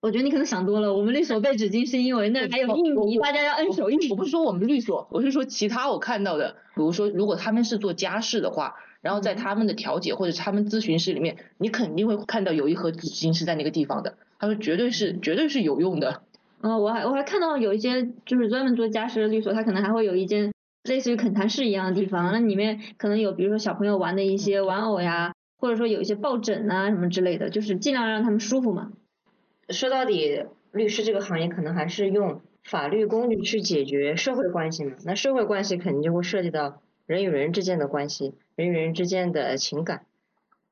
[0.00, 4.10] 我觉得你可能想多了，我们律所备纸巾是因为那还有印泥，大家要摁手印。
[4.10, 8.76] 我不是说我们律所，我是说其他我看到的，比如说如果他们是做家事的话。
[9.02, 14.16] 然后在他们的调解或者他们咨询室里面，你肯定会看到有一盒纸巾是在那个地方的。
[14.38, 16.22] 他说绝对是绝对是有用的。
[16.60, 20.51] 嗯，我还我还看到有一些就是专门做家事的律所，他可能还会有一间
[20.84, 28.92] 类似于恳谈室一样的地方，那里面可能有比如说小朋友玩的一些玩偶呀，或者说有一些抱枕啊什么之类的，就是尽量让他们舒服嘛。
[29.68, 34.96] 说到底，律师这个行业可能还是用法律工具去解决社会关系嘛。
[35.04, 38.34] 那社会关系肯定就会涉及到人与人之间的关系。
[38.56, 40.04] 人与人之间的情感，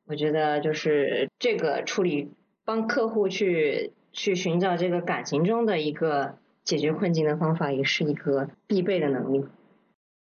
[0.06, 2.32] 我觉得就是这个处理，
[2.64, 9.44] 帮客户去去寻找这个感情中的一个解决困境的方法，也是一个必备的能力。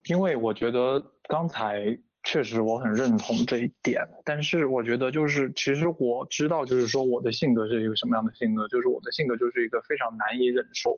[0.10, 10.98] 因为我觉得刚才确实我很认同这一点，但是我觉得就是其实我知道就是说我的性格是一个什么样的性格，就是我的性格就是一个非常难以忍受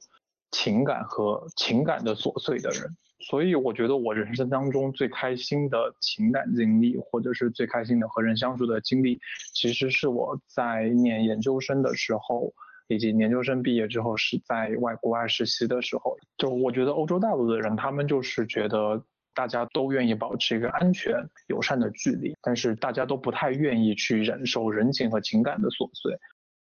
[0.52, 2.95] 情感和情感的琐碎的人。
[3.22, 9.19] 所以我觉得我人生当中最开心的情感经历，或者是最开心的和人相处的经历，
[9.54, 12.54] 其实是我在念研究生的时候，
[12.89, 16.17] 以及研究生毕业之后是在外国外实习的时候。
[16.38, 19.02] 就我觉得欧洲大陆的人，他们就是觉得
[19.34, 21.15] 大家都愿意保持一个安全
[21.47, 26.13] 友善的距离，但是大家都不太愿意去忍受人情和情感的琐碎。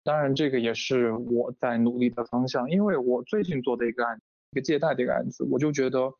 [0.02, 6.12] 当然，这个也是我在努力的方向，因为我最近做的一个案，一个借贷这个案子，我就觉得。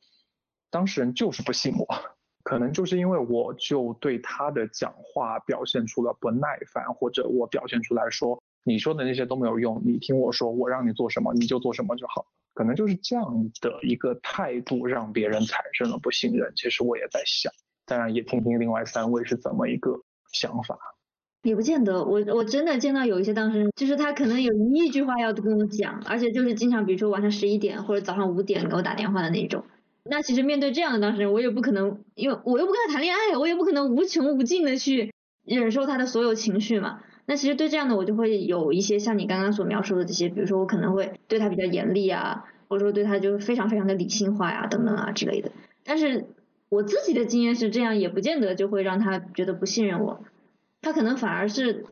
[0.70, 1.86] 当事人就是不信我，
[2.42, 12.26] 可能就是因为我就对他的讲话表现出了不耐烦，或者我表现出来说你说的那些都没有用，你听我说，我让你做什么你就做什么就好。
[12.54, 16.52] 可能就是这样的一个态度让别人产生了不信任。
[16.56, 17.52] 其实我也在想，
[17.84, 20.00] 当然也听听另外三位是怎么一个
[20.32, 20.78] 想法。
[21.42, 29.64] 也不见得，我我真的见到有一些当事人，就是他可能有一亿句话要跟我讲，而且就是经常比如说晚上十一点或者早上五点给我打电话的那种。
[30.04, 35.12] 那其实面对这样的当事人，我也不可能，因为我又不跟他谈恋爱，我也不可能无穷无尽的去
[35.44, 37.02] 忍受他的所有情绪嘛。
[37.26, 45.50] 那其实对这样的我就会有一些像你刚刚所描述的这些，比如说我可能会对他比较严厉啊，或者说对他就非常非常的理性化呀等等啊之类的。
[45.84, 46.26] 但是
[46.68, 50.22] 我自己的经验是这样，也不见得就会让他觉得不信任我。
[50.82, 51.86] 他可能反而是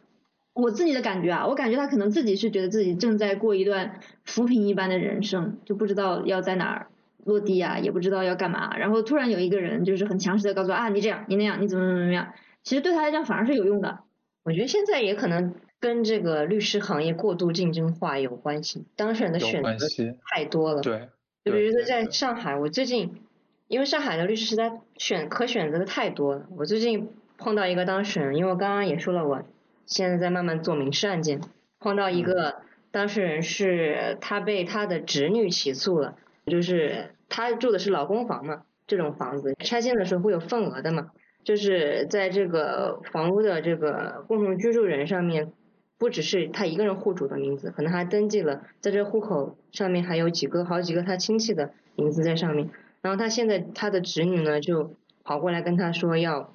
[0.53, 6.88] 我自己的感觉啊，我感觉他可能自己是觉得自己正在过一段浮萍一般的人生，就不知道要在哪儿
[7.25, 8.77] 落地啊，也不知道要干嘛。
[8.77, 12.35] 然后突然有一个人就是很强势的告诉啊，你这样，你那样，你怎么怎么怎么样。
[12.62, 14.01] 其实对他来讲反而是有用的。
[14.44, 19.87] 我觉得现在也可能跟这个律师行业过度竞争化有关系，当事人的选择
[20.31, 20.81] 太多了。
[20.81, 21.09] 对。
[21.44, 23.22] 就比如说在上海，我最近
[23.68, 27.11] 因为上海的律师实在选可选择的太多了，我最近。
[27.38, 29.42] 碰到一个当事人，因为我刚刚也说了，我
[29.85, 31.40] 现在在慢慢做民事案件。
[31.81, 36.14] 碰到一个当事人是他被他的侄女起诉了，
[36.46, 41.11] 就是他住的是老公房嘛，这种房子拆迁的时候会有份额的嘛，
[41.44, 45.52] 就是在这个房屋的这个共同居住人上面，
[45.98, 52.70] 不只是他一个人户主的名字，可能还登记了在这户口上面还有几个好几个他亲戚的名字在上面。
[53.00, 56.55] 然后他现在他的侄女呢就跑过来跟他说要。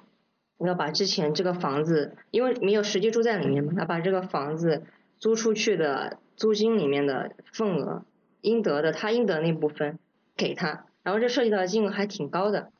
[0.66, 4.82] 要把之前这个房子，因为没有实际住在里面嘛，要把这个房子
[5.20, 8.04] 租出去的租金里面的份额，
[8.40, 10.00] 应得的他应得那部分
[10.36, 12.72] 给他，然后这涉及到的金额还挺高的，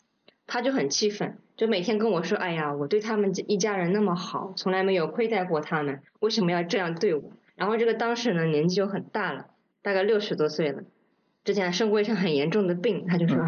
[0.49, 7.33] 他就很气愤，就每天跟我说，哎呀，我对他们一家人那么好，从来没有亏待过他们，为什么要这样对我？
[7.57, 9.49] 然后这个当事人年纪就很大了，
[9.83, 10.85] 大概六十多岁了，
[11.43, 13.39] 之前生过一场很严重的病，他就说，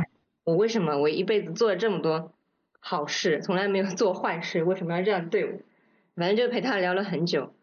[0.42, 2.32] 我为什么我一辈子做了这么多。
[2.80, 5.52] 好事从来没有做坏事，为什么要这样对我？
[6.16, 7.54] 反正就陪他聊了很久，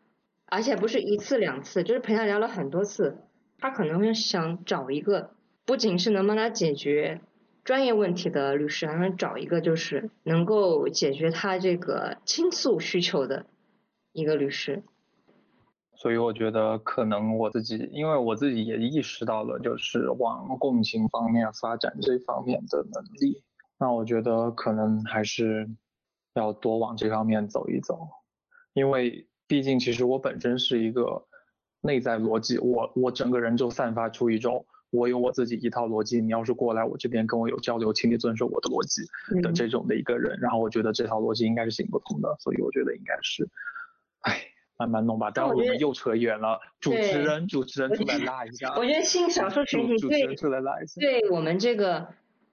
[0.45, 3.17] 而且不是一次两次，就是陪他聊了很多次。
[3.59, 5.31] 他可能会想找一个
[5.65, 7.19] 不仅是能帮他解决
[7.67, 13.45] 专业问题的律师，还能找一个就是能够解决他这个倾诉需求的
[14.13, 14.83] 一个律师。
[15.93, 23.43] 所以我觉得可能我自己，因为我自己也意识到了，就是往共情方面发展这方面的能力。
[23.77, 25.69] 那我觉得可能还是
[26.35, 27.99] 要多往这方面走一走，
[28.71, 31.27] 因为毕竟其实我本身是一个
[31.81, 39.01] 内在逻辑，我我整个人就散发出一种我有我自己一套逻辑，你要是过来我这边跟我有交流，请你遵守我的逻辑
[39.41, 43.47] 的这种的一个人，然后我觉得这套逻辑应该是行不通的，所以我觉得应该是，
[44.21, 44.41] 唉，
[44.77, 45.31] 慢慢弄吧。
[45.33, 50.35] 但我们又扯远了，主持人主持人出来拉一下，我觉得性少数群体对
[50.95, 52.07] 对我们这个。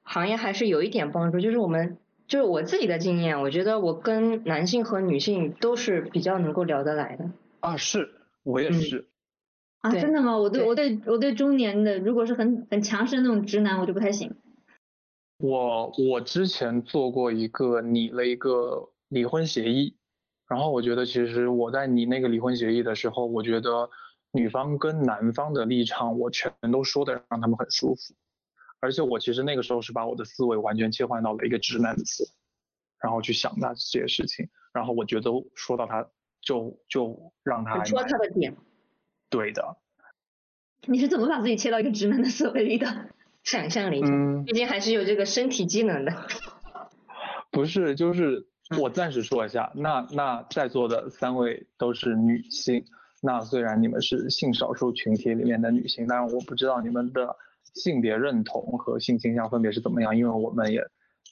[0.07, 7.31] 行业还是有一点帮助，就是我们就是我自己的经验，我觉得我跟男性和女性都是比较能够聊得来的。
[7.61, 8.11] 啊，是，
[8.43, 9.07] 我也是。
[9.85, 10.39] 啊，真的吗？
[10.39, 14.35] 我对我对我对中年的，如果是很很强势的那种直男，我就不太行。
[15.37, 19.95] 我我之前做过一个拟了一个离婚协议，
[20.49, 23.91] 然后我觉得其实我在拟那个离婚协议的时候，我觉得
[24.33, 28.15] 女方跟男方的立场我全都说的让他们很舒服。
[28.81, 32.31] 而且我其实那个时候是把我的思维完全切换到了一个直男的思维，
[33.03, 36.09] 然后去想那这些事情，然后我觉得说到他
[36.41, 38.57] 就就让他说他的点，
[39.35, 39.77] 对的。
[40.87, 43.09] 你是怎么把自己切到一个直男的思维里的？
[43.43, 46.13] 想象力，嗯，毕竟还是有这个身体机能的。
[47.51, 48.47] 不是，就是
[48.81, 52.85] 我暂时说一下，那那在座的三位都是女性，
[53.21, 57.37] 那虽然你们是性少数群体里面的女性，但是我不知道你们的。
[57.75, 60.17] 性别认同和性倾向分别是怎么样？
[60.17, 60.81] 因为我们也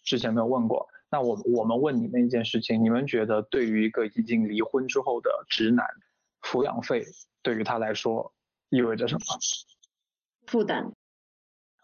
[0.05, 0.89] 之前没有问过。
[1.09, 5.87] 那我我们问你们一件事情：你们觉得对于一个已经离婚之后的直男，
[6.43, 7.05] 抚养费
[7.43, 8.33] 对于他来说
[8.69, 9.21] 意味着什么？
[10.47, 10.93] 负担。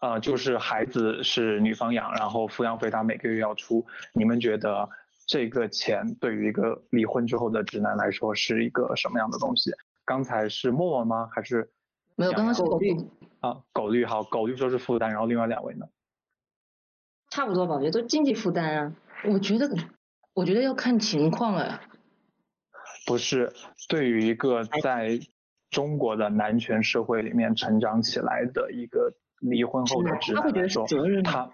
[0.01, 3.85] 呃，就是孩子是女方养，然后抚养费他每个月要出。
[4.13, 4.89] 你们觉得
[5.27, 9.71] 这个钱对于一个离婚之后的直男来说是一个什么样的东西？
[10.05, 11.29] 刚才是默默吗？
[11.33, 11.69] 还是？
[12.15, 12.95] 没有，刚刚是狗绿。
[13.41, 15.85] 啊，狗绿好，狗绿说是负担，然后另外两位呢？
[17.29, 18.95] 差不多吧，我觉得都经济负担啊。
[19.25, 19.69] 我觉得，
[20.33, 21.81] 我觉得要看情况啊。
[23.09, 23.51] 不是，
[23.87, 25.19] 对于一个在
[25.71, 30.85] 中国的男权社会里面成长起来的一个离婚后的直男来说，
[31.23, 31.49] 他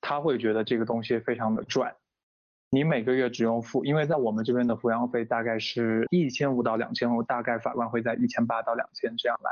[0.00, 1.96] 他会觉得这个东西非常的赚。
[2.70, 9.50] 你每个月只用付，因为在我们这边的抚养费大概是一千五到两千五，大概法官会在一千八到两千这样来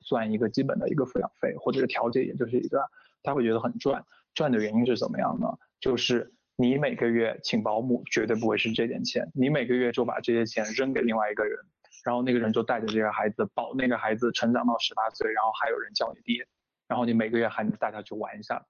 [0.00, 2.90] 算一个基本的一个抚养费，或者是调解，也就是一个
[3.22, 4.04] 他会觉得很赚。
[4.34, 5.56] 赚的原因是怎么样呢？
[5.80, 11.58] 就是你每个月请保姆绝对不会是这点钱，你每个月就把这些钱扔给另外一个人，
[12.04, 16.46] 然后那个人就带着这个孩子保那个孩子成长到十八岁，然后还有人叫你爹，
[16.86, 18.66] 然后你每个月还能带他去玩一下，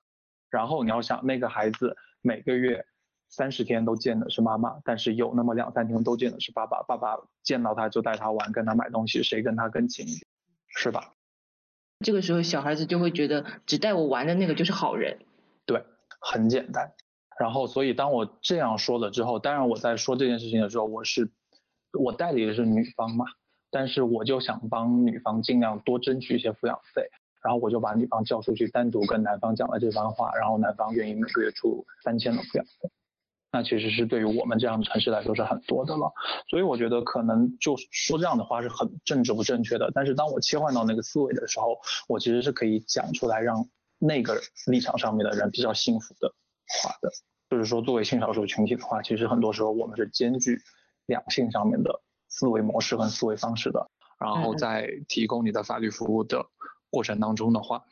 [0.51, 2.87] 然后你要想那个孩子每个月
[3.29, 10.23] 三十天都见的是妈妈，但是有那么两三天都见的是爸爸，爸爸见到他就带他玩，跟他买东西，谁跟他更亲一点，
[10.69, 11.13] 是吧？
[12.01, 15.19] 这个时候小孩子就会觉得只带我玩的那个就是好人。
[15.67, 15.85] 对，
[16.21, 16.95] 很简单。
[17.39, 21.31] 然后，所以当我这样说了之后，当然我在说这件事情的时候，我是
[21.93, 23.25] 我代理的是女方嘛，
[23.71, 27.03] 但是我就想帮女方尽量多争取一些抚养费，
[27.43, 32.89] 然后我就把女方叫出去，单独跟男方讲了这番话，然后男方愿意每个月出三千的抚养费，
[33.51, 36.13] 那其实是对于我们这样的城市来说是很多的了。
[36.49, 41.79] 所以我觉得可能就说这样的话是很政治不正确的，但是当我切换到那个思维的时候，
[42.09, 43.69] 我其实是可以讲出来让。
[43.97, 46.31] 那个立场上面的人比较幸福的
[46.67, 47.11] 话的，
[47.51, 50.59] 就是说作为性少数群体的话，其实很多时候我们是兼具
[51.07, 53.91] 两性上面的思维模式和思维方式的。
[54.19, 56.47] 然后在提供你的法律服务的
[56.91, 57.83] 过程当中的话，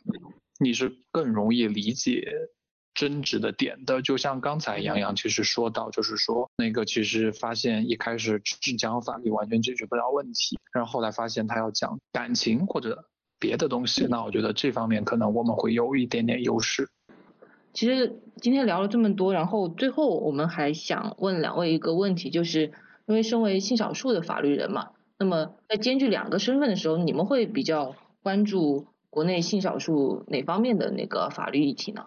[0.59, 2.25] 你是更容易理解
[2.95, 4.01] 争执的点的。
[4.01, 13.09] 就像刚才杨洋其实说到，就是说那个其实发现一开始只讲法律完全解决不了问题，然后后来发现他要讲感情或者。
[13.39, 16.89] 别的东西，那我觉得这方面可能我们会有一点点优势。
[17.73, 22.73] 其实今天聊了这么多，然后最后我们还想问两位一个问题，就是
[23.07, 32.07] 因为身为性少数的法律人嘛，那么在兼具两个身份的时候，你们会比较关注国内性少数哪方面的那个法律议题呢？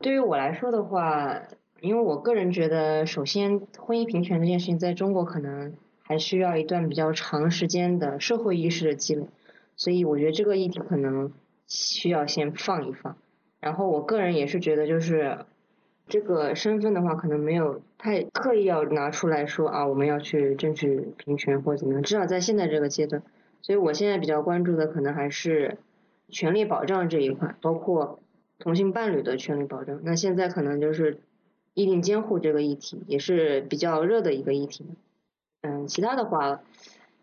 [0.00, 1.42] 对于我来说的话，
[1.80, 9.26] 因为我个人觉得，首先婚姻平权这件事情在中国可能还需要一段比较长时间的社会意识的积累。
[9.76, 11.32] 所以我觉得这个议题可能
[11.66, 13.16] 需要先放一放，
[13.62, 15.46] 然后我个人也是觉得就是
[16.08, 23.22] 这个身份的话，可能没有太刻意要拿出来说啊，我们要去争取平权或者怎么样，至少在现在这个阶段。
[23.62, 25.78] 所以我现在比较关注的可能还是
[26.28, 28.18] 权利保障这一块，包括
[28.58, 30.00] 同性伴侣的权利保障。
[30.02, 31.20] 那现在可能就是
[31.72, 34.84] 异定监护这个议题也是比较热的一个议题。
[35.60, 36.60] 嗯，其他的话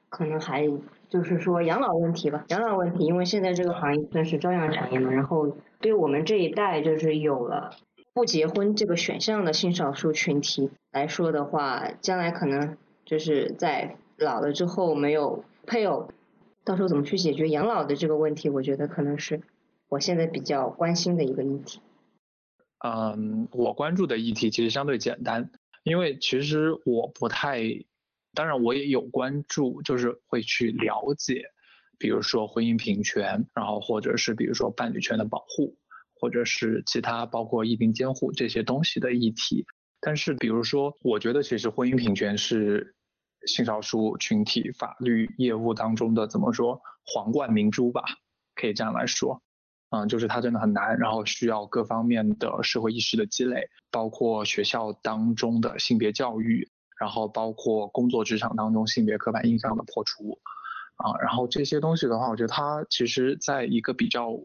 [0.08, 0.70] 可能还。
[1.10, 7.72] 就是说养老问题吧，养老问题，因为现在这个行业算是朝阳产业嘛，然后对我们这一代就是有了
[8.14, 16.12] 不结婚这个选项的性少数群体来说的话，将来可能就是在老了之后没有配偶，
[16.64, 19.42] 到时候怎么去解决养老的这个问题，我觉得可能是
[19.88, 21.80] 我现在比较关心的一个议题。
[22.86, 25.50] 嗯，我关注的议题其实相对简单，
[25.84, 27.64] 因为其实我不太。
[28.40, 31.44] 当然，我也有关注，就是会去了解，
[31.98, 35.76] 比如说婚姻平权，然后或者是比如说伴侣权的保护，
[36.16, 39.66] 或者是其他包括异定监护这些东西的议题。
[40.00, 42.96] 但是，比如说，我觉得其实婚姻平权是
[43.46, 48.06] 性少数群体法律业务当中的怎么说皇冠明珠吧，
[48.56, 49.42] 可以这样来说。
[49.90, 56.70] 嗯，就是它真的很难，然后需要各方面的社会意识的积累，包括学校当中的性别教育。
[57.00, 60.38] 然后包括工作职场当中性别刻板印象的破除，
[60.98, 64.38] 啊，然后这些东西的话，我觉得它其实在一个比较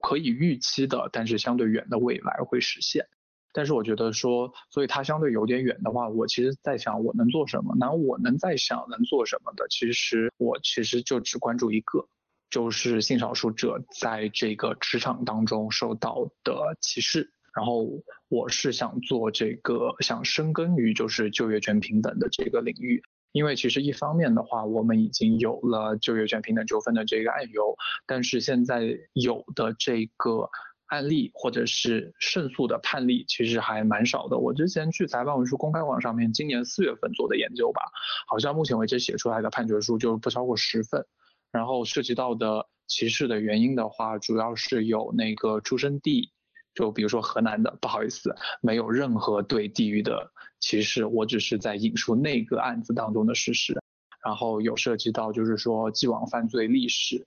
[0.00, 3.06] 可以预期的，但是相对远的未来会实现。
[3.54, 7.74] 但是我觉得说，所以它相对有点远的话，我其实在想我能做什么？
[7.78, 12.06] 那我能在想能做什么的，其实我其实就只关注一个，
[12.50, 17.32] 就是性少数者在这个职场当中受到的歧视。
[17.54, 17.86] 然后
[18.28, 27.76] 我是想做这个，想深耕于就是就业权平等的这个领域，因为其实一方面的话，我们已经有了就业权平等纠纷的这个案由，
[28.06, 30.48] 但是现在有的这个
[30.86, 34.38] 案例或者是胜诉的判例其实还蛮少的。
[34.38, 37.82] 我之前去裁判文书公开网上面今年四月份做的研究吧，
[38.28, 41.04] 好像目前为止写出来的判决书就不超过十份，
[41.50, 46.32] 然后涉及到的歧视的原因的话，主要是有那个出生地。
[46.74, 53.78] 就比如说河南的，不好意思，没有任何对地域的歧视，我只是在引述那个案子当中的事实。
[54.24, 57.26] 然后有涉及到就是说既往犯罪历史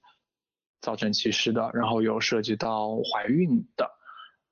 [0.80, 3.86] 造成歧视的，然后有涉及到怀孕的，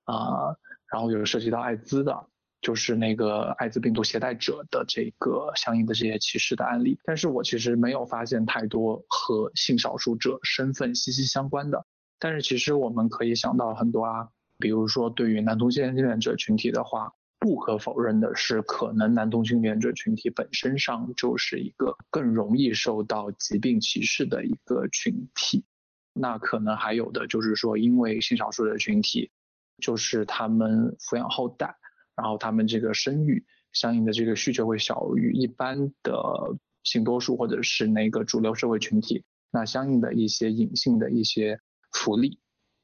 [0.03, 0.53] 啊，
[0.91, 2.27] 然后有涉及到艾滋的，
[2.59, 6.99] 就是那个艾滋病毒携带者的这个相应的这些歧视的案例。
[7.05, 11.85] 但是我其实没有发现太多和性少数者身份息息相关的。
[12.19, 14.27] 但是其实我们可以想到很多啊。
[14.59, 25.65] 比如说，对于男同性恋者群体的话，不可否认的是，可能男同性恋者群体本身上就是一个更容易受到疾病歧视的一个群体。
[26.13, 29.31] 那可能还有的就是说，因为性少数的群体，
[29.79, 31.75] 就是他们抚养后代，
[32.15, 33.43] 然后他们这个生育
[33.73, 36.13] 相应的这个需求会小于一般的
[36.83, 39.25] 性多数或者是那个主流社会群体。
[39.51, 41.59] 那相应的一些隐性的一些
[41.91, 42.39] 福利，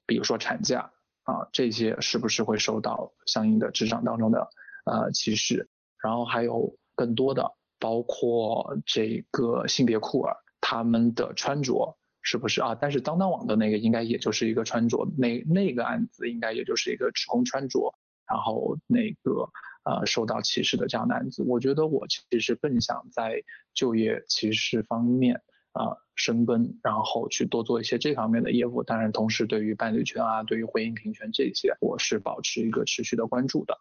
[0.05, 0.91] 比如说产假
[1.29, 4.49] 啊，这些是不是会受到相应的职场当中的
[4.85, 5.69] 呃歧视？
[6.01, 11.95] 然后还有更多的，包括这个性别酷儿他们的穿着。
[12.21, 12.75] 是不是啊？
[12.75, 17.95] 但是当当网的那个应该也就是一个穿着，那那个案子应该也就是一个指控穿着，
[18.27, 19.49] 然后那个
[19.85, 21.43] 呃受到歧视的这样的案子。
[21.47, 23.41] 我觉得我其实更想在
[23.73, 25.41] 就业歧视方面
[25.83, 28.83] 啊深耕，然后去多做一些这方面的业务。
[28.83, 33.79] 当然，同时对于伴侣权啊，对于婚姻平权这些，我是保持一个持续的关注的。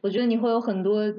[0.00, 1.14] 我觉得你会有很多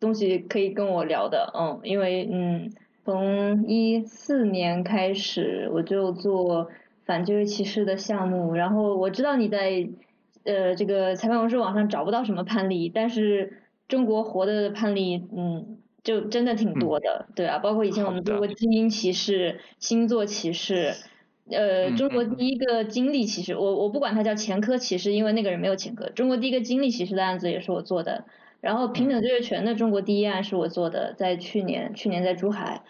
[0.00, 2.72] 东西可以跟我聊的，嗯，因为嗯。
[3.04, 6.68] 从一四年开始，我就做
[7.06, 8.52] 反就业歧视的项目。
[8.52, 9.88] 然后我知道你在
[10.44, 20.94] 呃这个裁判文书网上找不到什么判例，但是中国活的判例，嗯，就真的挺多的，对啊，包括以前我们做过基因歧视、星座歧视，
[21.50, 26.08] 呃，中国第一个经历歧视，我我不管它叫前科歧视，因为那个人没有前科。
[26.10, 28.24] 中国第一个经历歧视的案子也是我做的。
[28.60, 32.84] 然后平等就业权的中国第一案是我做的，在去年，去年在珠海。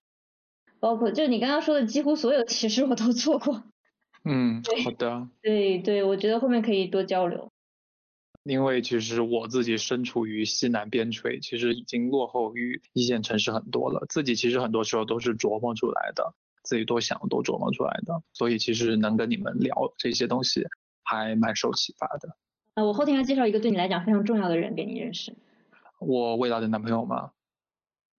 [0.80, 3.64] 包括就你刚刚说的，几乎所有歧视我都做过。
[4.24, 5.28] 嗯，好的。
[5.42, 7.50] 对对，我觉得后面可以多交流。
[8.48, 14.06] 因为其实我自己身处于西南边陲，其实已经落后于一线城市很多了。
[14.08, 18.22] 自己其实很多时候都是琢磨出来的，自己多想多琢磨出来的。
[18.32, 20.64] 所以其实能跟你们聊这些东西，
[21.02, 22.36] 还蛮受启发的。
[22.72, 25.36] 呃，我后天要介绍一个对你来讲非常重要的人给你认识。
[25.98, 27.32] 我未来的男朋友吗？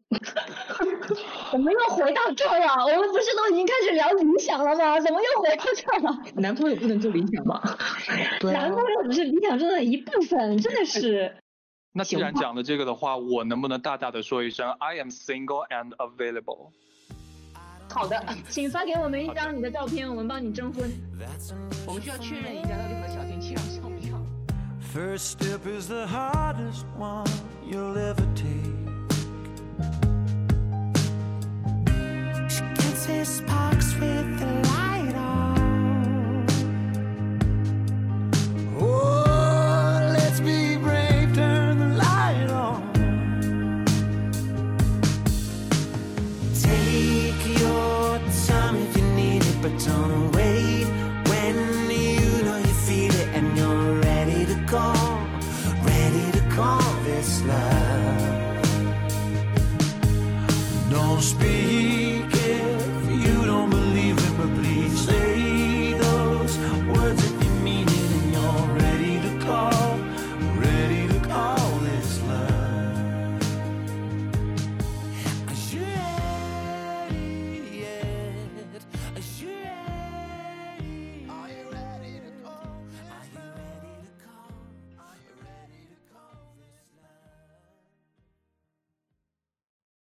[1.51, 2.83] 怎么又回到这儿了？
[2.83, 4.99] 我们不是都已经开始聊理想了吗？
[4.99, 6.17] 怎么又回到这儿了？
[6.35, 7.61] 男朋友不能做理想吗？
[8.41, 11.35] 男朋友只是理想中的一部分，真的是。
[11.93, 16.71] 那既然讲了这个的话，我能不能大大的说一声 I am single and available？
[17.91, 20.89] 好的，请发给我们一张你的照片，我们帮你征婚。
[21.87, 24.19] 我们需要确认一下到底和小天气上像不像。
[24.91, 26.05] This parks with the
[33.09, 34.18] This Parks with